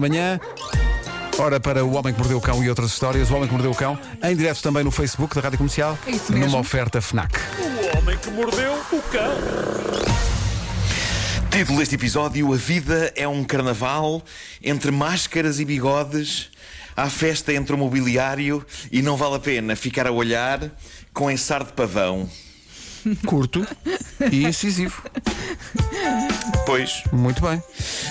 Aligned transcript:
da 0.00 0.08
manhã. 0.08 0.40
Ora, 1.38 1.60
para 1.60 1.84
O 1.84 1.94
Homem 1.94 2.12
que 2.12 2.18
Mordeu 2.18 2.38
o 2.38 2.40
Cão 2.40 2.62
e 2.62 2.68
outras 2.68 2.90
histórias, 2.90 3.30
O 3.30 3.34
Homem 3.34 3.46
que 3.48 3.52
Mordeu 3.54 3.70
o 3.70 3.74
Cão, 3.74 3.98
em 4.22 4.36
direto 4.36 4.62
também 4.62 4.82
no 4.84 4.90
Facebook 4.90 5.34
da 5.34 5.40
Rádio 5.40 5.58
Comercial, 5.58 5.98
É 6.06 6.10
isso 6.10 6.32
mesmo. 6.32 6.46
numa 6.46 6.58
oferta 6.58 7.00
FNAC. 7.00 7.32
O 7.58 7.98
homem 7.98 8.16
que 8.18 8.30
mordeu 8.30 8.72
o 8.92 9.02
cão. 9.02 9.34
Título 11.50 11.78
deste 11.78 11.94
episódio: 11.94 12.52
A 12.52 12.56
vida 12.56 13.12
é 13.16 13.26
um 13.26 13.42
carnaval 13.44 14.22
entre 14.62 14.90
máscaras 14.90 15.60
e 15.60 15.64
bigodes. 15.64 16.50
Há 16.96 17.08
festa 17.08 17.52
entre 17.52 17.72
o 17.74 17.78
mobiliário 17.78 18.66
e 18.90 19.00
não 19.02 19.16
vale 19.16 19.36
a 19.36 19.38
pena 19.38 19.76
ficar 19.76 20.06
a 20.08 20.10
olhar 20.12 20.60
com 21.12 21.30
ensar 21.30 21.62
de 21.64 21.72
pavão. 21.72 22.28
Curto 23.26 23.66
e 24.30 24.44
incisivo. 24.44 25.02
Pois. 26.66 27.02
Muito 27.12 27.40
bem. 27.40 27.62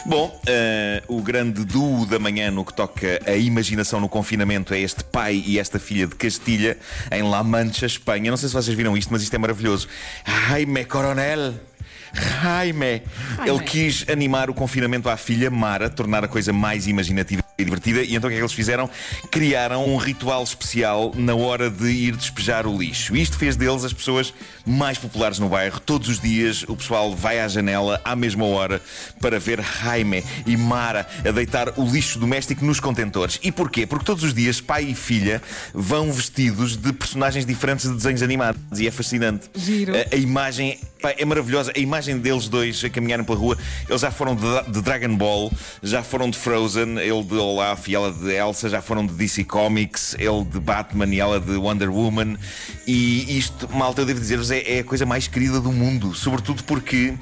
Bom, 0.05 0.41
eh, 0.47 1.03
o 1.07 1.21
grande 1.21 1.63
duo 1.63 2.05
da 2.05 2.17
manhã 2.17 2.49
no 2.49 2.65
que 2.65 2.73
toca 2.73 3.20
a 3.25 3.35
imaginação 3.35 3.99
no 3.99 4.09
confinamento 4.09 4.73
é 4.73 4.79
este 4.79 5.03
pai 5.03 5.43
e 5.45 5.59
esta 5.59 5.79
filha 5.79 6.07
de 6.07 6.15
Castilha, 6.15 6.77
em 7.12 7.23
La 7.23 7.43
Mancha, 7.43 7.85
Espanha. 7.85 8.31
Não 8.31 8.38
sei 8.38 8.49
se 8.49 8.55
vocês 8.55 8.76
viram 8.76 8.98
isto, 8.98 9.12
mas 9.12 9.21
isto 9.21 9.34
é 9.34 9.38
maravilhoso. 9.38 9.88
Jaime 10.26 10.85
Coronel. 10.85 11.54
Jaime. 12.41 13.04
Ele 13.45 13.59
quis 13.63 14.05
animar 14.09 14.49
o 14.49 14.54
confinamento 14.54 15.09
à 15.09 15.17
filha 15.17 15.51
Mara, 15.51 15.90
tornar 15.90 16.23
a 16.23 16.27
coisa 16.27 16.51
mais 16.51 16.88
imaginativa 16.88 17.46
e 17.57 17.63
divertida. 17.63 18.03
E 18.03 18.16
então 18.16 18.27
o 18.27 18.29
que 18.29 18.35
é 18.35 18.38
que 18.38 18.43
eles 18.43 18.53
fizeram? 18.53 18.89
Criaram 19.31 19.85
um 19.85 19.98
ritual 19.98 20.43
especial 20.43 21.11
na 21.15 21.35
hora 21.35 21.70
de 21.70 21.88
ir 21.88 22.15
despejar 22.15 22.67
o 22.67 22.77
lixo. 22.77 23.15
E 23.15 23.21
isto 23.21 23.38
fez 23.38 23.55
deles 23.55 23.84
as 23.84 23.93
pessoas 23.93 24.34
mais 24.65 24.98
populares 24.98 25.39
no 25.39 25.49
bairro. 25.49 25.79
Todos 25.79 26.07
os 26.09 26.20
dias 26.20 26.63
o 26.67 26.75
pessoal 26.75 27.15
vai 27.15 27.39
à 27.39 27.48
janela 27.48 27.99
à 28.03 28.15
mesma 28.15 28.45
hora 28.45 28.81
para 29.20 29.39
ver 29.39 29.62
Jaime 29.62 30.23
e 30.45 30.55
Mara 30.55 31.07
a 31.25 31.31
deitar 31.31 31.73
o 31.77 31.85
lixo 31.85 32.20
doméstico 32.20 32.63
nos 32.63 32.79
contentores. 32.79 33.39
E 33.41 33.51
porquê? 33.51 33.85
Porque 33.85 34.05
todos 34.05 34.23
os 34.23 34.34
dias 34.34 34.62
pai 34.62 34.84
e 34.84 34.95
filha 34.95 35.41
vão 35.73 36.12
vestidos 36.12 36.77
de 36.77 36.93
personagens 36.93 37.45
diferentes 37.45 37.89
de 37.89 37.95
desenhos 37.95 38.21
animados. 38.21 38.62
E 38.77 38.87
é 38.87 38.91
fascinante. 38.91 39.49
Giro. 39.55 39.93
A, 39.95 40.15
a 40.15 40.17
imagem 40.17 40.77
pá, 41.01 41.13
é 41.17 41.26
maravilhosa. 41.26 41.71
A 41.76 41.79
imagem 41.79 42.17
deles 42.17 42.48
dois 42.48 42.84
a 42.84 42.90
caminharem 42.90 43.26
pela 43.26 43.37
rua, 43.37 43.57
eles 43.87 44.01
já 44.01 44.12
foram 44.12 44.35
de, 44.35 44.71
de 44.71 44.81
Dragon 44.81 45.15
Ball, 45.15 45.51
já 45.81 46.04
foram 46.04 46.29
de 46.29 46.37
Frozen, 46.37 46.98
ele 46.99 47.23
de 47.23 47.35
Olaf 47.35 47.87
e 47.87 47.95
ela 47.95 48.12
de 48.12 48.31
Elsa, 48.31 48.70
já 48.70 48.81
foram 48.81 49.05
de 49.05 49.13
DC 49.13 49.43
Comics, 49.43 50.15
ele 50.20 50.43
de 50.43 50.59
Batman 50.59 51.07
e 51.13 51.20
ela 51.20 51.39
de 51.39 51.55
Wonder 51.55 51.91
Woman. 51.91 52.37
E 52.85 53.37
isto, 53.37 53.70
malta, 53.73 54.01
eu 54.01 54.05
devo 54.05 54.20
dizer-vos, 54.20 54.51
é, 54.51 54.77
é 54.77 54.79
a 54.79 54.84
coisa 54.84 55.05
mais 55.05 55.27
querida 55.27 55.59
do 55.59 55.71
mundo. 55.71 56.13
Sobretudo 56.13 56.63
porque 56.63 57.13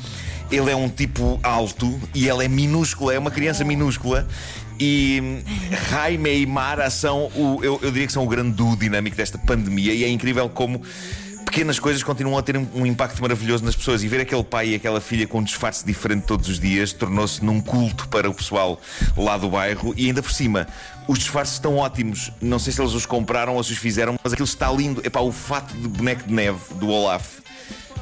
ele 0.51 0.71
é 0.71 0.75
um 0.75 0.89
tipo 0.89 1.39
alto 1.43 1.99
e 2.13 2.29
ela 2.29 2.43
é 2.43 2.47
minúscula, 2.47 3.13
é 3.13 3.19
uma 3.19 3.31
criança 3.31 3.63
minúscula. 3.63 4.27
E 4.77 5.41
Jaime 5.89 6.41
e 6.41 6.45
Mara 6.45 6.89
são 6.89 7.31
o, 7.33 7.59
eu, 7.63 7.79
eu 7.81 7.91
diria 7.91 8.07
que 8.07 8.11
são 8.11 8.25
o 8.25 8.27
grande 8.27 8.51
duo 8.51 8.75
dinâmico 8.75 9.15
desta 9.15 9.37
pandemia 9.37 9.93
e 9.93 10.03
é 10.03 10.09
incrível 10.09 10.49
como 10.49 10.81
pequenas 11.55 11.79
coisas 11.79 12.03
continuam 12.03 12.37
a 12.37 12.41
ter 12.43 12.57
um 12.57 12.85
impacto 12.85 13.21
maravilhoso 13.21 13.63
nas 13.63 13.73
pessoas 13.77 14.03
e 14.03 14.09
ver 14.09 14.19
aquele 14.19 14.43
pai 14.43 14.71
e 14.71 14.75
aquela 14.75 14.99
filha 14.99 15.25
com 15.25 15.37
um 15.39 15.43
disfarce 15.43 15.85
diferente 15.85 16.23
todos 16.25 16.49
os 16.49 16.59
dias 16.59 16.91
tornou-se 16.91 17.43
num 17.45 17.61
culto 17.61 18.09
para 18.09 18.29
o 18.29 18.33
pessoal 18.33 18.77
lá 19.15 19.37
do 19.37 19.49
bairro 19.49 19.93
e 19.95 20.07
ainda 20.07 20.21
por 20.21 20.33
cima 20.33 20.67
os 21.07 21.17
disfarces 21.19 21.53
estão 21.53 21.77
ótimos. 21.77 22.29
Não 22.41 22.59
sei 22.59 22.73
se 22.73 22.81
eles 22.81 22.91
os 22.93 23.05
compraram 23.05 23.55
ou 23.55 23.63
se 23.63 23.71
os 23.71 23.77
fizeram, 23.77 24.17
mas 24.21 24.33
aquilo 24.33 24.45
está 24.45 24.69
lindo. 24.69 24.99
Epá, 25.05 25.21
o 25.21 25.31
fato 25.31 25.73
de 25.77 25.87
boneco 25.87 26.27
de 26.27 26.33
neve 26.33 26.59
do 26.73 26.89
Olaf. 26.89 27.37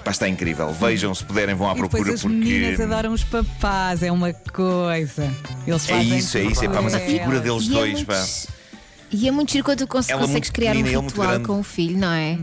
Pá, 0.03 0.09
está 0.09 0.27
incrível. 0.27 0.73
Vejam, 0.73 1.13
se 1.13 1.23
puderem, 1.23 1.53
vão 1.53 1.67
à 1.69 1.73
E 1.73 1.75
depois 1.75 1.91
procura 1.91 2.13
as 2.15 2.21
porque. 2.23 2.35
meninas 2.35 2.79
adoram 2.79 3.13
os 3.13 3.23
papás, 3.23 4.01
é 4.01 4.11
uma 4.11 4.33
coisa. 4.33 5.31
Eles 5.67 5.87
É 5.89 5.93
fazem 5.93 6.17
isso, 6.17 6.37
é 6.39 6.43
isso. 6.45 6.65
Epá, 6.65 6.81
mas 6.81 6.95
a 6.95 6.99
figura 6.99 7.39
deles 7.39 7.65
E 7.67 7.71
é 7.71 7.73
dois, 7.77 7.93
muito- 7.93 8.07
pá. 8.07 8.25
E 9.11 9.27
é 9.27 9.31
muito 9.31 9.51
giro 9.51 9.63
quando 9.63 9.77
tu 9.77 9.87
consegues 9.87 10.27
muito 10.27 10.51
criar 10.51 10.75
um 10.75 10.81
ritual 10.81 11.39
com 11.41 11.59
o 11.59 11.63
filho, 11.63 11.99
não 11.99 12.11
é? 12.11 12.35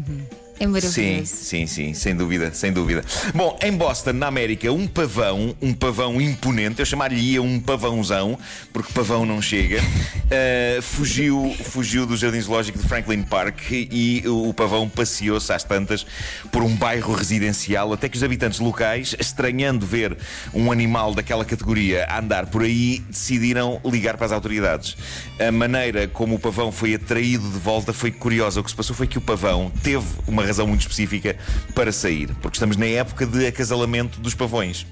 É 0.61 0.67
maravilhoso. 0.67 0.93
Sim, 0.93 1.25
sim, 1.25 1.67
sim, 1.67 1.95
sem 1.95 2.15
dúvida, 2.15 2.53
sem 2.53 2.71
dúvida. 2.71 3.03
Bom, 3.35 3.59
em 3.63 3.73
Boston, 3.73 4.13
na 4.13 4.27
América, 4.27 4.71
um 4.71 4.87
pavão, 4.87 5.57
um 5.63 5.73
pavão 5.73 6.21
imponente, 6.21 6.81
eu 6.81 6.85
chamaria 6.85 7.41
um 7.41 7.59
pavãozão, 7.59 8.39
porque 8.71 8.93
pavão 8.93 9.25
não 9.25 9.41
chega, 9.41 9.81
uh, 9.81 10.83
fugiu, 10.85 11.57
fugiu 11.65 12.05
do 12.05 12.15
Jardim 12.15 12.43
Zoológico 12.43 12.79
de 12.79 12.87
Franklin 12.87 13.23
Park 13.23 13.71
e 13.71 14.23
o, 14.27 14.53
pavão 14.53 14.87
passeou-se 14.87 15.51
às 15.51 15.65
tantas 15.65 16.05
por 16.53 16.63
um 16.63 16.77
bairro 16.77 17.15
residencial, 17.15 17.95
até 17.95 18.07
que 18.07 18.19
os 18.19 18.23
habitantes 18.23 18.61
locais, 18.61 19.17
estranhando 19.19 19.87
ver 19.87 20.15
um 20.53 20.71
animal 20.71 21.15
daquela 21.15 21.43
categoria 21.43 22.05
a 22.05 22.19
andar 22.19 22.45
por 22.49 22.65
aí, 22.65 23.03
decidiram 23.09 23.81
ligar 23.83 24.19
para 24.19 24.27
as 24.27 24.33
autoridades. 24.33 24.95
A 25.39 25.51
maneira 25.51 26.07
como 26.07 26.35
o 26.35 26.39
pavão 26.39 26.71
foi 26.71 26.95
atraído 26.95 27.49
de 27.49 27.59
volta 27.59 27.95
foi 27.95 28.11
curiosa. 28.11 28.61
O 28.61 28.63
que 28.63 28.69
se 28.69 28.77
passou 28.77 28.95
foi 28.95 29.07
que 29.07 29.17
o 29.17 29.23
pavão 29.23 29.73
teve 29.83 30.05
uma 30.27 30.50
razão 30.51 30.67
muito 30.67 30.83
específica 30.83 31.37
para 31.75 31.91
sair, 31.93 32.29
porque 32.43 32.57
estamos 32.57 32.77
na 32.77 32.87
época 32.87 33.25
de 33.27 33.47
acasalamento 33.47 34.21
dos 34.21 34.35
pavões. 34.35 34.87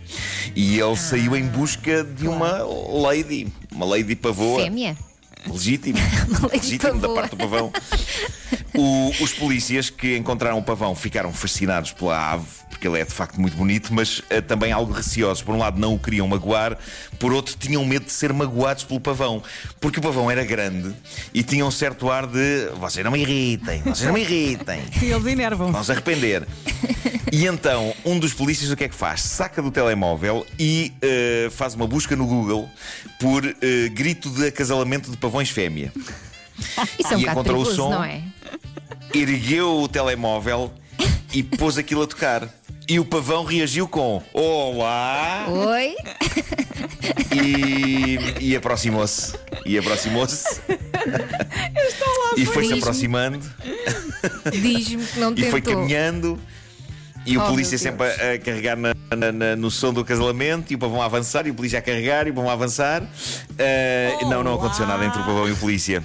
E 0.55 0.79
ele 0.79 0.97
saiu 0.97 1.37
em 1.37 1.47
busca 1.47 2.03
de 2.05 2.27
uma 2.27 2.63
lady, 2.63 3.49
uma 3.73 3.85
lady 3.87 4.15
pavoa. 4.17 4.63
Fêmea. 4.63 4.97
Legítimo. 5.47 5.99
Legítimo 6.53 6.99
da 7.01 7.09
parte 7.11 7.31
do 7.31 7.37
pavão. 7.37 7.73
O- 8.75 9.11
os 9.25 9.33
polícias 9.33 9.91
que 9.91 10.17
encontraram 10.17 10.59
o 10.59 10.63
pavão 10.63 10.95
ficaram 10.95 11.33
fascinados 11.33 11.91
pela 11.93 12.33
ave, 12.35 12.45
porque 12.79 12.87
ele 12.87 13.01
é 13.01 13.05
de 13.05 13.13
facto 13.13 13.41
muito 13.41 13.57
bonito, 13.57 13.93
mas 13.93 14.23
eh, 14.31 14.41
também 14.41 14.71
algo 14.71 14.93
receosos. 14.93 15.43
Por 15.43 15.53
um 15.53 15.59
lado, 15.59 15.81
não 15.81 15.95
o 15.95 15.99
queriam 15.99 16.29
magoar, 16.29 16.79
por 17.19 17.33
outro, 17.33 17.57
tinham 17.59 17.85
medo 17.85 18.05
de 18.05 18.13
ser 18.13 18.33
magoados 18.33 18.85
pelo 18.85 19.01
pavão, 19.01 19.43
porque 19.81 19.99
o 19.99 20.03
pavão 20.03 20.31
era 20.31 20.45
grande 20.45 20.95
e 21.35 21.43
tinha 21.43 21.67
um 21.67 21.73
certo 21.73 22.09
ar 22.09 22.25
de 22.29 22.69
vocês 22.77 23.05
não 23.05 23.11
me 23.11 23.21
irritem, 23.21 23.83
vocês 23.83 24.03
não 24.03 24.13
me 24.13 24.21
irritem. 24.21 24.81
Sim, 24.97 25.07
eles 25.13 25.27
enervam. 25.27 25.73
Vão 25.73 25.83
se 25.83 25.91
arrepender. 25.91 26.47
E 27.33 27.47
então, 27.47 27.93
um 28.05 28.17
dos 28.17 28.33
polícias 28.33 28.71
o 28.71 28.77
que 28.77 28.85
é 28.85 28.89
que 28.89 28.95
faz? 28.95 29.23
Saca 29.23 29.61
do 29.61 29.73
telemóvel 29.73 30.47
e 30.57 30.93
eh, 31.03 31.49
faz 31.51 31.75
uma 31.75 31.87
busca 31.87 32.15
no 32.15 32.27
Google 32.27 32.71
por 33.19 33.45
eh, 33.45 33.89
grito 33.89 34.31
de 34.31 34.47
acasalamento 34.47 35.11
de 35.11 35.17
pavões 35.17 35.51
fêmea. 35.51 35.93
Isso 36.97 37.13
é 37.13 37.17
um 37.17 37.21
E 37.21 37.23
encontrou 37.25 37.61
o 37.61 37.65
perigoso, 37.65 37.75
som. 37.75 37.91
não 37.91 38.05
é? 38.05 38.23
Ergueu 39.13 39.81
o 39.81 39.89
telemóvel 39.89 40.73
e 41.33 41.43
pôs 41.43 41.77
aquilo 41.77 42.03
a 42.03 42.07
tocar. 42.07 42.49
E 42.89 42.99
o 42.99 43.05
pavão 43.05 43.45
reagiu 43.45 43.87
com 43.87 44.23
Olá! 44.33 45.47
Oi? 45.49 45.95
E, 47.33 48.19
e 48.41 48.57
aproximou-se. 48.57 49.35
E 49.67 49.77
aproximou-se. 49.79 50.61
e 52.37 52.47
foi-se 52.47 52.73
aproximando. 52.75 53.41
Diz-me 54.53 55.05
que 55.05 55.19
não 55.21 55.35
E 55.37 55.51
foi 55.51 55.61
tentou. 55.61 55.83
caminhando. 55.83 56.39
E 57.27 57.37
o 57.37 57.43
Oh, 57.45 57.49
polícia 57.49 57.77
sempre 57.77 58.07
a, 58.07 58.33
a 58.35 58.39
carregar 58.39 58.75
na- 58.75 58.95
na- 59.15 59.33
na- 59.33 59.57
no 59.57 59.71
som 59.71 59.93
do 59.93 60.01
acasalamento 60.01 60.73
e 60.73 60.77
o 60.77 60.79
pavão 60.79 61.03
a 61.03 61.05
avançar, 61.05 61.47
e 61.47 61.51
o 61.51 61.55
polícia 61.55 61.79
a 61.79 61.83
carregar 61.83 62.27
e 62.27 62.31
o 62.31 62.35
pavão 62.35 62.49
a 62.49 62.55
avançar. 62.55 63.03
Ah, 63.59 64.25
não, 64.25 64.43
não 64.43 64.55
aconteceu 64.55 64.87
nada 64.87 65.05
entre 65.05 65.21
o 65.21 65.25
pavão 65.25 65.47
e 65.47 65.53
o 65.53 65.57
polícia. 65.57 66.03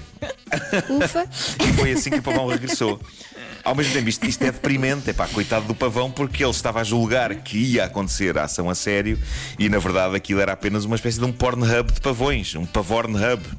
Ufa. 0.90 1.26
E 1.66 1.74
foi 1.74 1.94
assim 1.94 2.10
que 2.10 2.20
o 2.20 2.24
pavão 2.24 2.48
regressou. 2.48 3.00
Ao 3.64 3.74
mesmo 3.74 3.94
tempo, 3.94 4.10
isto, 4.10 4.26
isto 4.26 4.44
é 4.44 4.52
deprimente, 4.52 5.10
é 5.10 5.14
pá, 5.14 5.26
coitado 5.28 5.66
do 5.66 5.74
pavão, 5.74 6.12
porque 6.12 6.44
ele 6.44 6.52
estava 6.52 6.82
a 6.82 6.84
julgar 6.84 7.34
que 7.36 7.58
ia 7.58 7.86
acontecer 7.86 8.38
a 8.38 8.44
ação 8.44 8.70
a 8.70 8.76
sério 8.76 9.18
e 9.58 9.70
na 9.70 9.80
verdade 9.80 10.16
aquilo 10.16 10.42
era 10.42 10.52
apenas 10.52 10.84
uma 10.84 10.98
espécie 10.98 11.18
de 11.18 11.24
um 11.24 11.32
Pornhub 11.32 11.94
de 11.94 12.02
pavões, 12.02 12.56
um 12.56 12.66
pavornhub. 12.66 13.42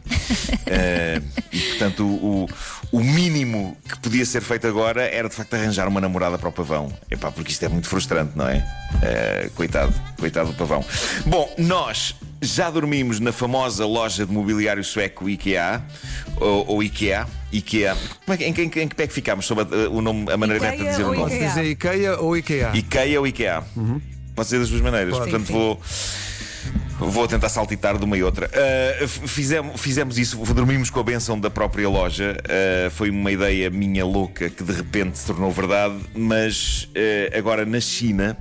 Eh, 0.66 1.20
e 1.52 1.60
portanto, 1.60 2.06
o, 2.06 2.48
o 2.90 3.00
mínimo 3.00 3.76
que 3.86 3.98
podia 3.98 4.24
ser 4.24 4.40
feito 4.40 4.66
agora 4.66 5.02
era 5.02 5.28
de 5.28 5.34
facto 5.34 5.52
arranjar 5.52 5.86
uma 5.86 6.00
namorada 6.00 6.38
para 6.38 6.48
o 6.48 6.52
pavão. 6.52 6.90
É 7.10 7.16
pá, 7.16 7.30
porque 7.30 7.52
isto 7.52 7.62
é 7.66 7.68
muito 7.68 7.86
frustrante, 7.86 8.32
não 8.34 8.48
é? 8.48 8.66
Eh, 9.02 9.50
coitado, 9.54 9.92
coitado 10.18 10.52
do 10.52 10.54
pavão. 10.54 10.82
Bom, 11.26 11.52
nós 11.58 12.14
já 12.44 12.70
dormimos 12.70 13.20
na 13.20 13.32
famosa 13.32 13.86
loja 13.86 14.24
de 14.26 14.32
mobiliário 14.32 14.82
sueco 14.84 15.28
IKEA, 15.28 15.82
ou, 16.40 16.66
ou 16.68 16.82
IKEA. 16.82 17.26
IKEA. 17.52 17.96
Como 18.24 18.34
é 18.34 18.36
que- 18.36 18.44
em, 18.44 18.52
que- 18.52 18.62
em, 18.62 18.82
em 18.84 18.88
que 18.88 18.94
pé 18.94 19.04
é 19.04 19.06
que 19.06 19.12
ficámos 19.14 19.46
sobre 19.46 19.64
a, 19.64 19.88
o 19.90 20.00
nome, 20.00 20.30
a 20.32 20.36
maneira 20.36 20.58
correta 20.60 20.82
de 20.84 20.90
dizer 20.90 21.02
o 21.02 21.06
nome? 21.06 21.18
Posso 21.18 21.34
IKEA? 21.34 21.48
dizer 21.48 21.64
IKEA 21.64 22.18
ou 22.20 22.36
IKEA? 22.36 22.70
IKEA 22.74 23.20
ou 23.20 23.26
IKEA? 23.26 23.62
Pode 24.34 24.48
ser 24.48 24.58
das 24.58 24.68
duas 24.68 24.80
maneiras. 24.82 25.16
Pode. 25.16 25.30
Portanto, 25.30 25.46
Sim, 25.46 25.52
sim. 25.52 25.58
vou. 25.58 25.80
Vou 27.10 27.28
tentar 27.28 27.48
saltitar 27.48 27.98
de 27.98 28.04
uma 28.04 28.16
e 28.16 28.22
outra. 28.22 28.48
Uh, 28.48 29.04
f- 29.04 29.28
fizemos, 29.28 29.80
fizemos 29.80 30.18
isso, 30.18 30.36
dormimos 30.54 30.90
com 30.90 31.00
a 31.00 31.02
benção 31.02 31.38
da 31.38 31.50
própria 31.50 31.88
loja. 31.88 32.36
Uh, 32.44 32.90
foi 32.90 33.10
uma 33.10 33.30
ideia 33.30 33.70
minha 33.70 34.04
louca 34.04 34.48
que 34.50 34.62
de 34.62 34.72
repente 34.72 35.18
se 35.18 35.26
tornou 35.26 35.50
verdade. 35.50 35.94
Mas 36.14 36.84
uh, 36.90 37.36
agora 37.38 37.64
na 37.66 37.80
China, 37.80 38.36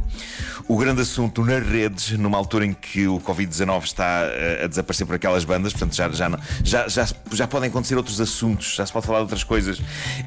o 0.67 0.77
grande 0.77 1.01
assunto 1.01 1.43
nas 1.43 1.65
redes, 1.67 2.11
numa 2.11 2.37
altura 2.37 2.65
em 2.65 2.73
que 2.73 3.07
o 3.07 3.19
Covid-19 3.19 3.83
está 3.83 4.21
a 4.63 4.67
desaparecer 4.67 5.05
por 5.05 5.15
aquelas 5.15 5.43
bandas, 5.43 5.73
portanto 5.73 5.95
já, 5.95 6.09
já, 6.09 6.39
já, 6.63 6.87
já, 6.87 7.07
já 7.31 7.47
podem 7.47 7.69
acontecer 7.69 7.95
outros 7.95 8.21
assuntos, 8.21 8.75
já 8.75 8.85
se 8.85 8.93
pode 8.93 9.05
falar 9.05 9.19
de 9.19 9.23
outras 9.23 9.43
coisas. 9.43 9.81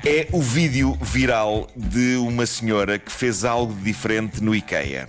É 0.05 0.29
o 0.33 0.43
vídeo 0.43 0.97
viral 1.01 1.69
de 1.77 2.17
uma 2.17 2.45
senhora 2.47 2.99
que 2.99 3.11
fez 3.11 3.45
algo 3.45 3.75
diferente 3.83 4.43
no 4.43 4.55
IKEA. 4.55 5.07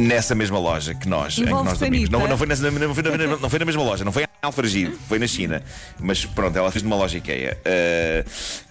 Nessa 0.00 0.34
mesma 0.34 0.58
loja 0.58 0.94
que 0.94 1.08
nós, 1.08 1.38
em 1.38 1.44
que 1.44 1.50
nós 1.50 1.78
dormimos. 1.78 2.08
Não, 2.08 2.26
não, 2.26 2.38
foi 2.38 2.46
nessa- 2.46 2.70
não 2.70 2.94
foi 2.94 3.02
na, 3.02 3.36
não 3.36 3.50
foi 3.50 3.58
na 3.58 3.64
mesma 3.64 3.82
loja, 3.82 4.04
não 4.04 4.12
foi 4.12 4.22
em 4.22 4.26
Alfragide, 4.42 4.96
foi 5.08 5.18
na 5.18 5.26
China. 5.26 5.62
Mas 5.98 6.24
pronto, 6.24 6.56
ela 6.56 6.70
fez 6.70 6.82
numa 6.82 6.96
loja 6.96 7.18
IKEA. 7.18 7.58
Uh, 7.58 8.30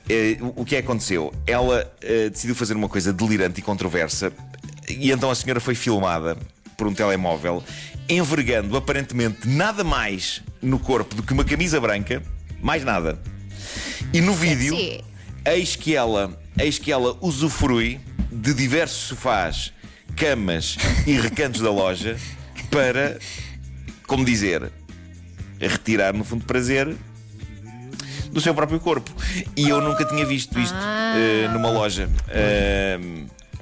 eh, 0.10 0.38
o 0.56 0.66
que 0.66 0.76
é 0.76 0.82
que 0.82 0.88
aconteceu? 0.88 1.32
Ela 1.46 1.92
eh, 2.02 2.30
decidiu 2.30 2.56
fazer 2.56 2.76
uma 2.76 2.90
coisa 2.90 3.14
delirante 3.14 3.60
e 3.60 3.62
controversa, 3.62 4.34
e 4.90 5.12
então 5.12 5.30
a 5.30 5.36
senhora 5.36 5.60
foi 5.60 5.76
filmada 5.76 6.36
por 6.76 6.88
um 6.88 6.94
telemóvel, 6.94 7.64
envergando 8.08 8.76
aparentemente 8.76 9.48
nada 9.48 9.84
mais 9.84 10.42
no 10.62 10.80
corpo 10.80 11.14
do 11.14 11.22
que 11.22 11.32
uma 11.32 11.46
camisa 11.46 11.80
branca, 11.80 12.24
mais 12.60 12.84
nada. 12.84 13.20
E 14.12 14.22
no 14.22 14.34
vídeo, 14.34 14.76
eis 15.46 15.76
que 15.76 15.96
ela, 15.96 16.36
eis 16.58 16.80
que 16.80 16.92
ela 16.92 17.16
usufrui 17.22 18.00
de 18.32 18.54
diversos 18.54 19.10
sofás, 19.10 19.72
camas 20.20 20.78
e 21.08 21.14
recantos 21.14 21.62
da 21.62 21.72
loja 21.72 22.18
para, 22.70 23.18
como 24.06 24.26
dizer, 24.26 24.70
retirar 25.60 26.14
no 26.14 26.26
fundo 26.26 26.44
prazer 26.46 26.94
do 28.30 28.42
seu 28.42 28.54
próprio 28.54 28.82
corpo. 28.82 29.10
E 29.56 29.70
eu 29.70 29.80
nunca 29.80 30.04
tinha 30.04 30.26
visto 30.26 30.60
isto 30.60 30.76
eh, 30.76 31.48
numa 31.54 31.72
loja. 31.72 32.10
Eh, 32.28 33.00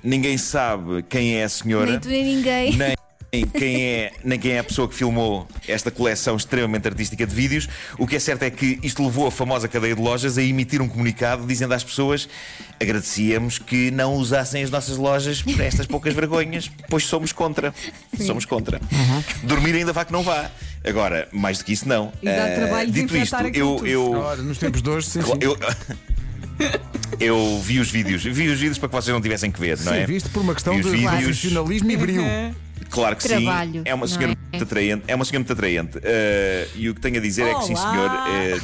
ninguém 0.04 0.36
sabe 0.38 1.04
quem 1.04 1.36
é 1.36 1.44
a 1.44 1.50
senhora 1.50 1.92
Nem 1.92 2.00
tu 2.00 2.09
nem 2.09 2.24
ninguém. 2.24 2.75
nem 2.75 2.96
quem 3.45 3.83
é, 3.83 4.11
nem 4.23 4.39
quem 4.39 4.51
é 4.51 4.59
a 4.59 4.63
pessoa 4.63 4.87
que 4.87 4.95
filmou 4.95 5.47
esta 5.67 5.91
coleção 5.91 6.35
extremamente 6.35 6.87
artística 6.87 7.25
de 7.25 7.33
vídeos. 7.35 7.67
O 7.97 8.07
que 8.07 8.15
é 8.15 8.19
certo 8.19 8.43
é 8.43 8.49
que 8.49 8.79
isto 8.83 9.03
levou 9.03 9.27
a 9.27 9.31
famosa 9.31 9.67
cadeia 9.67 9.95
de 9.95 10.01
lojas 10.01 10.37
a 10.37 10.43
emitir 10.43 10.81
um 10.81 10.87
comunicado 10.87 11.45
dizendo 11.45 11.73
às 11.73 11.83
pessoas 11.83 12.27
agradecíamos 12.79 13.57
que 13.57 13.91
não 13.91 14.15
usassem 14.15 14.63
as 14.63 14.69
nossas 14.69 14.97
lojas 14.97 15.41
por 15.41 15.59
estas 15.59 15.85
poucas 15.87 16.13
vergonhas, 16.13 16.69
pois 16.89 17.03
somos 17.05 17.31
contra. 17.31 17.73
Somos 18.25 18.45
contra. 18.45 18.79
Dormir 19.43 19.75
ainda 19.75 19.91
vá 19.93 20.05
que 20.05 20.11
não 20.11 20.23
vá. 20.23 20.49
Agora, 20.83 21.27
mais 21.31 21.57
do 21.57 21.65
que 21.65 21.73
isso, 21.73 21.87
não. 21.87 22.13
E 22.21 22.25
dá 22.27 22.45
Ah, 22.45 22.51
trabalho 22.55 22.91
dito 22.91 23.05
isto, 23.05 23.13
desinfetar 23.13 23.45
aquilo 23.45 23.79
eu, 23.79 23.87
eu, 23.87 24.11
Ora, 24.11 24.41
nos 24.41 24.57
tempos 24.57 24.81
de 24.81 24.89
hoje, 24.89 25.07
sim, 25.07 25.19
Eu, 25.41 25.57
eu 27.19 27.61
vi 27.61 27.79
os 27.79 27.89
vídeos, 27.89 28.23
vi 28.23 28.47
os 28.47 28.59
vídeos 28.59 28.77
para 28.77 28.89
que 28.89 28.95
vocês 28.95 29.13
não 29.13 29.21
tivessem 29.21 29.51
que 29.51 29.59
ver, 29.59 29.77
não 29.79 29.93
Sim, 29.93 29.99
é? 29.99 30.05
visto 30.05 30.29
por 30.29 30.41
uma 30.41 30.53
questão 30.53 30.75
Vi 30.75 30.81
de 30.81 30.87
os 30.87 30.93
vídeos, 30.93 31.23
profissionalismo 31.23 31.91
e 31.91 31.97
brilho. 31.97 32.23
Claro 32.89 33.15
que 33.15 33.27
Trabalho, 33.27 33.71
sim. 33.73 33.81
É 33.85 33.93
uma 33.93 34.07
senhora 34.07 34.31
é? 34.33 34.35
muito 34.51 34.63
atraente. 34.63 35.03
É 35.07 35.15
uma 35.15 35.25
senhora 35.25 35.39
muito 35.39 35.53
atraente. 35.53 35.99
Eh, 36.01 36.67
e 36.75 36.89
o 36.89 36.95
que 36.95 37.01
tenho 37.01 37.17
a 37.17 37.19
dizer 37.19 37.47
é 37.47 37.53
que 37.55 37.65
sim, 37.65 37.73
Olá. 37.73 37.91
senhor, 37.91 38.11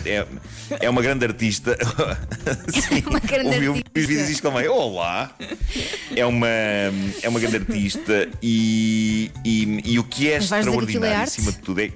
eh, 0.05 0.09
é, 0.79 0.85
é 0.85 0.89
uma 0.89 1.01
grande 1.01 1.25
artista. 1.25 1.77
sim, 2.69 3.03
Uma 3.07 3.19
grande 3.19 3.47
ouvi 3.55 3.69
os 3.69 3.77
artista. 3.77 3.99
vídeos 4.07 4.29
e 4.29 4.31
exclamei: 4.31 4.67
Olá! 4.67 5.35
É 6.15 6.25
uma, 6.25 6.47
é 6.47 7.27
uma 7.29 7.39
grande 7.39 7.57
artista 7.57 8.29
e, 8.41 9.31
e, 9.43 9.81
e 9.93 9.99
o 9.99 10.03
que 10.03 10.31
é 10.31 10.39
Mas 10.39 10.47
que 10.49 10.55
é 10.55 10.59
extraordinário, 10.59 11.23
acima 11.23 11.51
de 11.51 11.57
tudo, 11.59 11.81
é. 11.81 11.91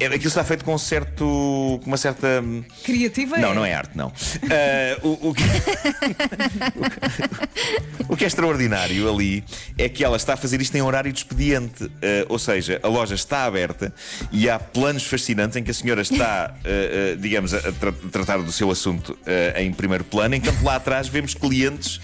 É, 0.00 0.06
aquilo 0.06 0.28
está 0.28 0.42
feito 0.44 0.64
com 0.64 0.74
um 0.74 0.78
certo. 0.78 1.24
com 1.24 1.82
uma 1.86 1.96
certa. 1.96 2.42
Criativa 2.82 3.38
Não, 3.38 3.52
é. 3.52 3.54
não 3.54 3.64
é 3.64 3.74
arte, 3.74 3.96
não. 3.96 4.12
Ah, 4.50 4.98
o, 5.02 5.30
o 5.30 5.34
que... 5.34 5.42
o 8.08 8.16
que 8.16 8.24
é 8.24 8.26
extraordinário 8.26 9.08
ali 9.12 9.44
é 9.78 9.88
que 9.88 10.04
ela 10.04 10.16
está 10.16 10.34
a 10.34 10.36
fazer 10.36 10.60
isto 10.60 10.74
em 10.76 10.82
horário 10.82 11.12
de 11.12 11.18
expediente. 11.18 11.84
Ah, 12.02 12.26
ou 12.28 12.38
seja, 12.38 12.80
a 12.82 12.88
loja 12.88 13.14
está 13.14 13.44
aberta 13.44 13.92
e 14.32 14.48
há 14.50 14.58
planos 14.58 15.04
fascinantes 15.06 15.56
em 15.56 15.62
que 15.62 15.70
a 15.70 15.74
senhora 15.74 16.02
está, 16.02 16.54
ah, 16.64 17.16
digamos, 17.18 17.54
a, 17.54 17.60
tra- 17.72 17.92
tratar 18.10 18.38
do 18.38 18.52
seu 18.52 18.70
assunto 18.70 19.16
em 19.56 19.72
primeiro 19.72 20.04
plano, 20.04 20.34
enquanto 20.34 20.62
lá 20.62 20.76
atrás 20.76 21.08
vemos 21.08 21.34
clientes. 21.34 22.00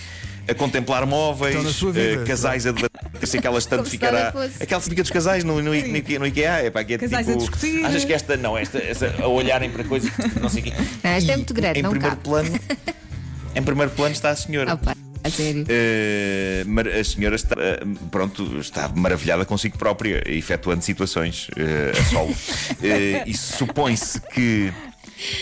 A 0.48 0.54
contemplar 0.54 1.04
móveis, 1.06 1.54
vida, 1.92 2.24
casais 2.24 2.66
a 2.66 2.72
debater-se 3.20 3.38
aquelas 3.38 3.66
tanto 3.66 3.88
ficará. 3.88 4.32
Aquela 4.60 4.80
típica 4.80 5.02
dos 5.02 5.10
casais 5.10 5.44
no, 5.44 5.56
no, 5.62 5.72
no, 5.74 6.18
no 6.18 6.26
IKEA, 6.26 6.62
é 6.64 6.70
para 6.70 6.84
que 6.84 6.94
é 6.94 6.98
Casais 6.98 7.28
a 7.28 7.32
tipo, 7.32 7.40
discutir. 7.40 7.84
Achas 7.84 8.04
que 8.04 8.12
esta, 8.12 8.36
não, 8.36 8.56
esta, 8.56 8.78
esta 8.78 9.14
a 9.22 9.28
olharem 9.28 9.70
para 9.70 9.84
coisas, 9.84 10.10
não 10.40 10.48
sei 10.48 10.62
o 10.62 10.64
quê. 10.64 10.72
Não, 11.04 11.10
esta 11.10 11.30
é 11.30 11.34
E 11.34 11.36
muito 11.36 11.54
grande, 11.54 11.78
em 11.78 11.82
não 11.82 11.90
primeiro 11.90 12.16
cabe. 12.16 12.28
plano 12.28 12.60
Em 13.54 13.62
primeiro 13.62 13.90
plano 13.92 14.12
está 14.12 14.30
a 14.30 14.36
senhora. 14.36 14.74
Opa, 14.74 14.94
a 15.22 15.30
sério. 15.30 15.66
Mar- 16.66 16.88
a 16.88 17.04
senhora 17.04 17.34
está, 17.36 17.56
eh, 17.58 17.80
pronto, 18.10 18.58
está 18.58 18.88
maravilhada 18.88 19.44
consigo 19.44 19.76
própria, 19.76 20.22
efetuando 20.26 20.82
situações 20.82 21.48
eh, 21.56 21.92
a 21.98 22.04
solo. 22.04 22.34
E 23.26 23.36
supõe-se 23.36 24.20
que. 24.20 24.72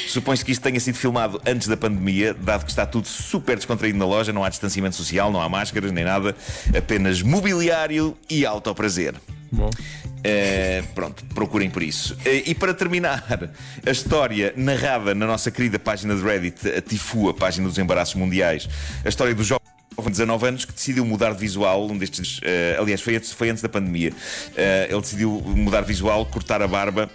Supõe-se 0.08 0.44
que 0.44 0.52
isto 0.52 0.62
tenha 0.62 0.80
sido 0.80 0.96
filmado 0.96 1.40
antes 1.46 1.68
da 1.68 1.76
pandemia, 1.76 2.34
dado 2.34 2.64
que 2.64 2.70
está 2.70 2.86
tudo 2.86 3.06
super 3.06 3.56
descontraído 3.56 3.98
na 3.98 4.06
loja, 4.06 4.32
não 4.32 4.44
há 4.44 4.48
distanciamento 4.48 4.96
social, 4.96 5.30
não 5.30 5.40
há 5.40 5.48
máscaras 5.48 5.92
nem 5.92 6.04
nada, 6.04 6.34
apenas 6.76 7.22
mobiliário 7.22 8.16
e 8.28 8.44
autoprazer. 8.44 9.14
Bom. 9.50 9.70
Eh, 10.24 10.82
pronto, 10.94 11.24
procurem 11.34 11.70
por 11.70 11.82
isso. 11.82 12.16
Eh, 12.24 12.42
e 12.46 12.54
para 12.54 12.74
terminar, 12.74 13.50
a 13.86 13.90
história 13.90 14.52
narrada 14.56 15.14
na 15.14 15.26
nossa 15.26 15.50
querida 15.50 15.78
página 15.78 16.14
de 16.14 16.22
Reddit, 16.22 16.68
a 16.68 16.82
Tifu, 16.82 17.28
a 17.28 17.34
página 17.34 17.68
dos 17.68 17.78
embaraços 17.78 18.14
mundiais, 18.14 18.68
a 19.04 19.08
história 19.08 19.34
do 19.34 19.44
jovem 19.44 19.68
de 20.04 20.10
19 20.10 20.46
anos 20.46 20.64
que 20.64 20.72
decidiu 20.72 21.04
mudar 21.04 21.32
de 21.32 21.38
visual, 21.38 21.86
um 21.90 21.98
destes, 21.98 22.40
eh, 22.42 22.76
aliás, 22.78 23.00
foi 23.00 23.16
antes, 23.16 23.32
foi 23.32 23.50
antes 23.50 23.62
da 23.62 23.68
pandemia. 23.68 24.12
Eh, 24.56 24.88
ele 24.90 25.00
decidiu 25.00 25.30
mudar 25.44 25.80
de 25.80 25.88
visual, 25.88 26.24
cortar 26.26 26.62
a 26.62 26.68
barba. 26.68 27.10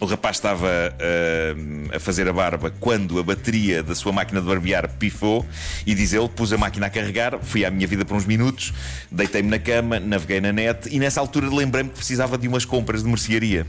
O 0.00 0.06
rapaz 0.06 0.36
estava 0.36 0.68
ah, 0.68 1.96
a 1.96 1.98
fazer 1.98 2.28
a 2.28 2.32
barba 2.32 2.72
quando 2.78 3.18
a 3.18 3.22
bateria 3.22 3.82
da 3.82 3.96
sua 3.96 4.12
máquina 4.12 4.40
de 4.40 4.46
barbear 4.46 4.88
pifou 4.96 5.44
e 5.84 5.92
diz 5.92 6.12
ele, 6.12 6.28
pus 6.28 6.52
a 6.52 6.58
máquina 6.58 6.86
a 6.86 6.90
carregar, 6.90 7.36
fui 7.42 7.64
à 7.64 7.70
minha 7.70 7.86
vida 7.86 8.04
por 8.04 8.16
uns 8.16 8.24
minutos, 8.24 8.72
deitei-me 9.10 9.48
na 9.48 9.58
cama, 9.58 9.98
naveguei 9.98 10.40
na 10.40 10.52
net 10.52 10.88
e 10.88 11.00
nessa 11.00 11.20
altura 11.20 11.48
lembrei-me 11.50 11.90
que 11.90 11.96
precisava 11.96 12.38
de 12.38 12.46
umas 12.46 12.64
compras 12.64 13.02
de 13.02 13.08
mercearia. 13.08 13.66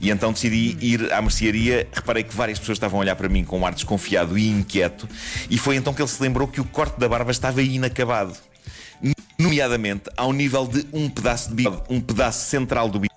E 0.00 0.10
então 0.10 0.32
decidi 0.32 0.78
ir 0.80 1.12
à 1.12 1.20
mercearia, 1.20 1.86
reparei 1.92 2.22
que 2.22 2.34
várias 2.34 2.58
pessoas 2.58 2.76
estavam 2.76 2.98
a 2.98 3.02
olhar 3.02 3.16
para 3.16 3.28
mim 3.28 3.44
com 3.44 3.60
um 3.60 3.66
ar 3.66 3.74
desconfiado 3.74 4.38
e 4.38 4.48
inquieto 4.48 5.06
e 5.50 5.58
foi 5.58 5.76
então 5.76 5.92
que 5.92 6.00
ele 6.00 6.08
se 6.08 6.22
lembrou 6.22 6.48
que 6.48 6.60
o 6.60 6.64
corte 6.64 6.98
da 6.98 7.06
barba 7.06 7.30
estava 7.30 7.60
inacabado. 7.60 8.34
Nomeadamente 9.38 10.04
ao 10.16 10.32
nível 10.32 10.66
de 10.66 10.86
um 10.90 11.10
pedaço 11.10 11.50
de 11.50 11.56
bigode, 11.56 11.82
um 11.90 12.00
pedaço 12.00 12.48
central 12.48 12.88
do 12.88 12.98
bigode 12.98 13.15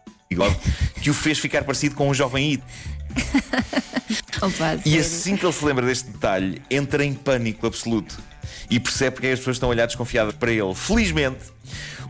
que 1.01 1.09
o 1.09 1.13
fez 1.13 1.37
ficar 1.39 1.63
parecido 1.63 1.95
com 1.95 2.09
um 2.09 2.13
jovem 2.13 2.51
It. 2.51 2.63
Opa, 4.41 4.75
E 4.85 4.89
sério. 4.89 4.99
assim 5.01 5.35
que 5.37 5.45
ele 5.45 5.53
se 5.53 5.65
lembra 5.65 5.85
deste 5.85 6.09
detalhe, 6.09 6.61
entra 6.69 7.03
em 7.03 7.13
pânico 7.13 7.67
absoluto 7.67 8.17
e 8.69 8.79
percebe 8.79 9.15
porque 9.15 9.27
que 9.27 9.33
as 9.33 9.39
pessoas 9.39 9.55
estão 9.57 9.69
a 9.69 9.71
olhar 9.71 9.85
desconfiadas 9.85 10.33
para 10.35 10.51
ele. 10.51 10.73
Felizmente, 10.75 11.39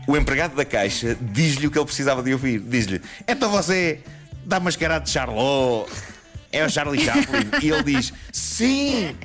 o 0.06 0.16
empregado 0.16 0.54
da 0.54 0.64
caixa 0.64 1.16
diz-lhe 1.20 1.66
o 1.66 1.70
que 1.70 1.78
ele 1.78 1.84
precisava 1.86 2.22
de 2.22 2.32
ouvir. 2.32 2.60
Diz-lhe: 2.60 3.00
Então 3.26 3.50
você 3.50 4.00
dá 4.44 4.60
mascarado 4.60 5.04
de 5.04 5.10
Charlot, 5.10 5.90
é 6.52 6.64
o 6.64 6.68
Charlie 6.70 7.04
Chaplin. 7.04 7.48
e 7.62 7.70
ele 7.70 7.82
diz: 7.82 8.12
Sim! 8.32 9.16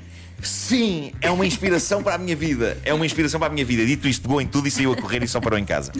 Sim, 0.41 1.11
é 1.21 1.31
uma 1.31 1.45
inspiração 1.45 2.03
para 2.03 2.15
a 2.15 2.17
minha 2.17 2.35
vida. 2.35 2.77
É 2.83 2.93
uma 2.93 3.05
inspiração 3.05 3.39
para 3.39 3.49
a 3.49 3.53
minha 3.53 3.65
vida. 3.65 3.85
Dito 3.85 4.07
isto, 4.07 4.21
pegou 4.21 4.41
em 4.41 4.47
tudo 4.47 4.67
e 4.67 4.71
saiu 4.71 4.93
a 4.93 4.95
correr 4.95 5.23
e 5.23 5.27
só 5.27 5.39
parou 5.39 5.57
em 5.57 5.65
casa. 5.65 5.91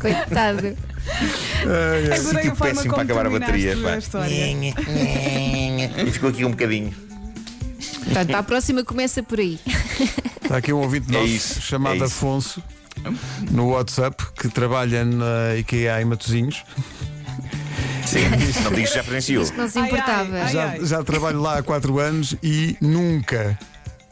Coitado. 0.00 0.76
Adorei 1.62 2.16
Sítio 2.16 2.56
péssimo 2.56 2.94
para 2.94 3.02
acabar 3.02 3.26
a 3.26 3.30
bateria. 3.30 3.74
a. 3.74 4.28
E 4.28 6.10
ficou 6.10 6.30
aqui 6.30 6.44
um 6.44 6.50
bocadinho. 6.50 6.94
Portanto, 8.04 8.28
para 8.28 8.38
a 8.38 8.42
próxima 8.42 8.84
começa 8.84 9.22
por 9.22 9.38
aí. 9.38 9.58
Está 10.42 10.56
aqui 10.58 10.72
um 10.72 10.78
ouvinte 10.78 11.08
É 11.10 11.12
nosso 11.12 11.26
isso, 11.26 11.60
chamado 11.60 12.02
é. 12.02 12.06
Afonso 12.06 12.62
no 13.50 13.70
WhatsApp 13.70 14.22
que 14.38 14.48
trabalha 14.48 15.04
na 15.04 15.56
IKEA 15.56 16.00
em 16.00 16.04
Matosinhos. 16.04 16.64
Sim, 18.12 18.28
não 18.64 18.72
digas 18.72 18.90
que 18.90 18.96
já 18.96 19.04
presenciou. 19.04 19.46
Não 19.56 19.68
se 19.68 19.78
importava. 19.78 20.36
ai. 20.42 20.52
Já, 20.52 20.78
já 20.80 21.02
trabalho 21.04 21.40
lá 21.40 21.58
há 21.58 21.62
4 21.62 21.98
anos 21.98 22.36
e 22.42 22.76
nunca 22.80 23.58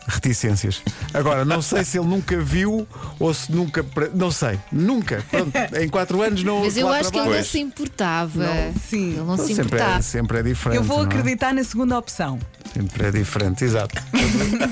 reticências. 0.09 0.83
Agora, 1.15 1.45
não 1.45 1.61
sei 1.63 1.85
se 1.85 1.99
ele 1.99 2.09
nunca 2.09 2.41
viu 2.41 2.89
ou 3.19 3.33
se 3.35 3.53
nunca. 3.53 3.85
pre- 3.85 4.11
Não 4.15 4.31
sei, 4.31 4.59
nunca. 4.73 5.23
Pronto, 5.31 5.53
em 5.81 5.89
4 5.89 6.23
anos 6.23 6.43
não. 6.43 6.61
Mas 6.61 6.77
eu 6.77 6.87
lá 6.89 6.99
acho 6.99 7.11
que 7.11 7.17
ele 7.19 7.25
trabalho. 7.25 7.37
não 7.45 7.45
se 7.51 7.59
importava. 7.61 8.45
Sim. 8.89 9.11
Ele 9.11 9.21
não 9.21 9.37
se 9.37 9.55
Sempre 9.55 9.61
é, 9.63 9.65
importava. 9.67 10.03
sempre 10.03 10.39
é 10.39 10.43
diferente. 10.43 10.77
Eu 10.79 10.83
vou 10.83 10.97
não 10.99 11.05
é? 11.05 11.07
acreditar 11.07 11.53
na 11.55 11.63
segunda 11.63 11.97
opção. 11.99 12.39
Sempre 12.75 13.07
é 13.07 13.11
diferente, 13.11 13.65
exato. 13.65 14.03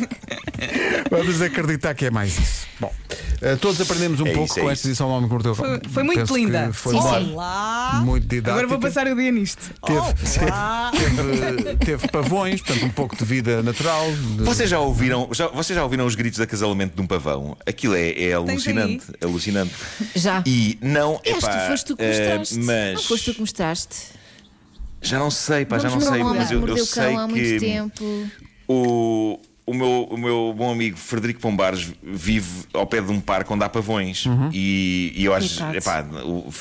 Vamos 1.11 1.40
acreditar 1.42 1.94
que 1.94 2.06
é 2.06 2.11
mais 2.11 2.37
isso. 2.38 2.66
Bom, 2.80 2.92
eh, 3.40 3.57
todos 3.57 3.80
aprendemos 3.80 4.21
um 4.21 4.26
É 4.26 4.33
pouco 4.33 4.50
isso, 4.50 4.59
é 4.59 4.62
com 4.62 4.71
esta 4.71 4.88
edição 4.88 5.09
do 5.09 5.12
Homem 5.14 5.28
que 5.28 5.33
Mordeu 5.33 5.52
o 5.52 5.57
Cão. 5.57 5.64
Foi, 5.66 5.80
foi 5.90 6.02
muito 6.02 6.35
linda. 6.37 6.71
Foi 6.73 6.95
Sim. 6.95 7.00
Olá. 7.33 8.00
Muito 8.04 8.26
didática. 8.26 8.52
Agora 8.52 8.66
vou 8.66 8.78
passar 8.78 9.07
o 9.07 9.14
dia 9.16 9.30
nisto. 9.33 9.71
Teve, 9.85 10.00
teve, 10.92 11.76
teve 11.76 12.09
pavões, 12.09 12.61
portanto, 12.61 12.85
um 12.87 12.90
pouco 12.90 13.16
de 13.16 13.25
vida 13.25 13.62
natural. 13.62 14.11
de- 14.12 14.42
Vocês 14.45 14.68
já 14.71 14.78
ouviram, 14.80 15.28
já, 15.33 15.49
vocês 15.49 15.76
já 15.76 15.83
ouviram 15.83 16.07
os 16.07 16.14
gritos 16.14 16.37
de 16.38 16.42
acasalamento 16.42 16.95
de 16.97 17.02
um 17.02 17.07
pavão? 17.07 17.57
Aquilo 17.66 17.95
é, 17.95 18.11
é 18.23 18.33
alucinante. 18.33 19.07
Alucinante. 19.23 19.75
Já. 20.14 20.42
E 20.47 20.78
não. 20.80 21.16
Acho 21.25 21.37
epá, 21.47 21.68
foste 21.68 21.87
tu 21.87 21.97
que 21.97 22.02
eh, 22.02 22.38
mostraste. 22.38 22.59
mas 22.64 22.95
Não 22.95 23.02
foste 23.02 23.25
tu 23.26 23.35
que 23.35 23.40
mostraste. 23.40 23.97
já 25.00 25.18
não 25.18 25.30
sei, 25.30 25.64
pá, 25.64 25.78
já 25.78 25.88
não 25.90 25.99
Vamos 26.00 26.09
sei, 26.14 26.23
mas 26.25 26.50
eu, 26.50 26.66
eu 26.66 26.85
sei 26.85 27.04
cão 27.04 27.18
há 27.18 27.28
muito 27.28 27.42
que 27.42 27.59
tempo. 27.61 28.28
o 28.68 29.40
o 29.69 29.75
meu, 29.75 30.09
o 30.11 30.17
meu 30.17 30.55
bom 30.57 30.73
amigo 30.73 30.97
Frederico 30.97 31.41
Pombares 31.41 31.93
vive 32.03 32.65
ao 32.73 32.87
pé 32.87 33.03
de 33.03 33.13
um 33.13 33.21
parque 33.21 33.53
onde 33.53 33.63
há 33.63 33.69
pavões. 33.69 34.25
E, 34.53 35.13
e 35.15 35.25
eu 35.27 35.35
acho, 35.35 35.63
epá, 35.75 36.05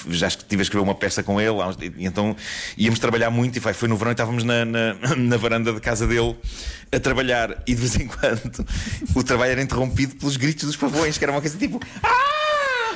já 0.10 0.28
estive 0.28 0.62
a 0.62 0.64
escrever 0.64 0.84
uma 0.84 0.94
peça 0.94 1.24
com 1.24 1.40
ele, 1.40 1.56
e 1.98 2.06
então 2.06 2.36
íamos 2.78 3.00
trabalhar 3.00 3.30
muito. 3.30 3.58
E 3.58 3.74
foi 3.74 3.88
no 3.88 3.96
verão 3.96 4.12
e 4.12 4.14
estávamos 4.14 4.44
na, 4.44 4.66
na, 4.66 4.94
na 5.16 5.38
varanda 5.38 5.72
de 5.72 5.80
casa 5.80 6.06
dele 6.06 6.36
a 6.92 7.00
trabalhar. 7.00 7.64
E 7.66 7.74
de 7.74 7.80
vez 7.80 7.96
em 7.96 8.08
quando 8.08 8.66
o 9.16 9.24
trabalho 9.24 9.54
era 9.54 9.62
interrompido 9.62 10.16
pelos 10.16 10.36
gritos 10.36 10.66
dos 10.66 10.76
pavões, 10.76 11.18
que 11.18 11.24
era 11.24 11.32
uma 11.32 11.40
coisa 11.42 11.58
tipo. 11.58 11.80
"Ah! 12.04 12.96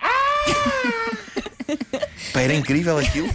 Ah!" 0.00 1.08
Pá, 2.32 2.40
era 2.42 2.54
incrível 2.54 2.96
aquilo. 2.98 3.28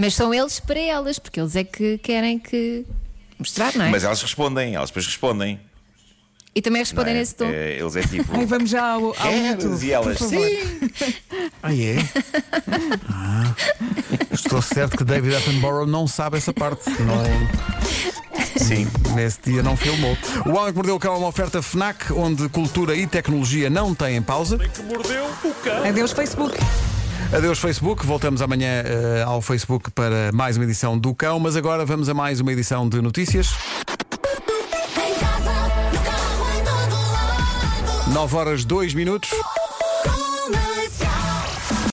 Mas 0.00 0.14
são 0.14 0.34
eles 0.34 0.58
para 0.58 0.80
elas, 0.80 1.18
porque 1.18 1.38
eles 1.40 1.54
é 1.54 1.62
que 1.62 1.98
querem 1.98 2.38
que 2.38 2.84
mostrar, 3.38 3.74
não 3.74 3.86
é? 3.86 3.90
Mas 3.90 4.04
elas 4.04 4.22
respondem, 4.22 4.74
elas 4.74 4.90
depois 4.90 5.06
respondem. 5.06 5.60
E 6.54 6.62
também 6.62 6.82
respondem 6.82 7.14
é? 7.14 7.18
nesse 7.18 7.34
tom. 7.34 7.46
É, 7.46 7.78
eles 7.78 7.96
é 7.96 8.02
tipo. 8.02 8.30
Ai, 8.36 8.46
vamos 8.46 8.70
já 8.70 8.92
ao, 8.92 9.06
ao 9.06 9.32
e 9.82 9.90
elas, 9.90 10.18
por 10.18 10.28
favor. 10.30 10.48
sim. 10.48 10.90
Ah, 11.62 11.74
é? 11.74 11.96
Ah, 13.10 13.54
estou 14.30 14.62
certo 14.62 14.96
que 14.96 15.04
David 15.04 15.34
Attenborough 15.34 15.86
não 15.86 16.06
sabe 16.06 16.36
essa 16.36 16.52
parte. 16.52 16.88
Não, 16.90 17.24
Sim. 18.56 18.86
nesse 19.14 19.40
dia 19.44 19.62
não 19.62 19.76
filmou. 19.76 20.16
O 20.46 20.50
Homem 20.50 20.66
que 20.72 20.76
Mordeu 20.76 20.94
o 20.94 21.00
Cão 21.00 21.14
é 21.14 21.18
uma 21.18 21.28
oferta 21.28 21.60
FNAC, 21.60 22.12
onde 22.12 22.48
cultura 22.48 22.94
e 22.94 23.06
tecnologia 23.06 23.68
não 23.68 23.94
têm 23.94 24.22
pausa. 24.22 24.58
Que 24.58 24.82
mordeu 24.82 25.24
o 25.44 25.54
cão. 25.62 25.84
Adeus, 25.84 26.12
Facebook. 26.12 26.56
Adeus 27.32 27.58
Facebook, 27.58 28.06
voltamos 28.06 28.40
amanhã 28.42 28.82
eh, 28.84 29.22
ao 29.26 29.42
Facebook 29.42 29.90
para 29.90 30.30
mais 30.32 30.56
uma 30.56 30.64
edição 30.64 30.98
do 30.98 31.14
Cão, 31.14 31.40
mas 31.40 31.56
agora 31.56 31.84
vamos 31.84 32.08
a 32.08 32.14
mais 32.14 32.40
uma 32.40 32.52
edição 32.52 32.88
de 32.88 33.00
notícias. 33.00 33.54
Em 34.96 35.14
casa, 35.18 35.52
no 35.92 36.00
carro, 36.04 36.46
em 36.56 36.64
todo 36.64 36.94
lado. 37.12 38.12
9 38.12 38.36
horas 38.36 38.64
2 38.64 38.94
minutos. 38.94 39.30